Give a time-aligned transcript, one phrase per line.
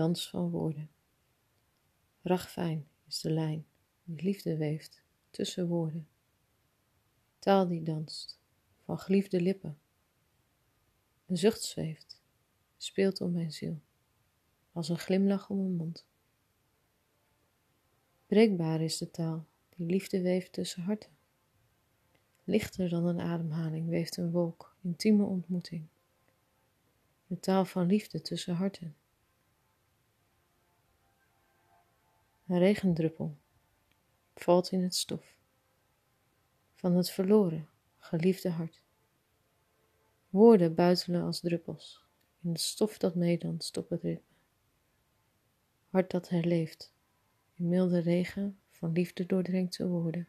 [0.00, 0.90] dans van woorden.
[2.22, 3.66] Ragfijn is de lijn
[4.04, 6.08] die liefde weeft tussen woorden.
[7.38, 8.38] Taal die danst
[8.84, 9.78] van geliefde lippen.
[11.26, 12.20] Een zucht zweeft,
[12.76, 13.80] speelt om mijn ziel,
[14.72, 16.06] als een glimlach om mijn mond.
[18.26, 21.10] Breekbaar is de taal die liefde weeft tussen harten.
[22.44, 25.86] Lichter dan een ademhaling weeft een wolk, intieme ontmoeting.
[27.26, 28.94] De taal van liefde tussen harten.
[32.50, 33.36] Een regendruppel
[34.34, 35.36] valt in het stof
[36.74, 37.68] van het verloren,
[37.98, 38.82] geliefde hart.
[40.30, 42.04] Woorden buitelen als druppels
[42.42, 44.34] in het stof dat meedanst op het ritme.
[45.88, 46.92] Hart dat herleeft
[47.54, 50.28] in milde regen van liefde doordrenkte woorden.